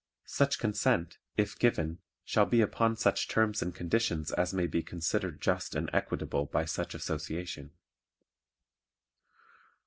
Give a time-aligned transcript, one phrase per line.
[0.25, 5.39] Such consent, if given, shall be upon such terms and conditions as may be considered
[5.39, 7.69] just and equitable by such Association.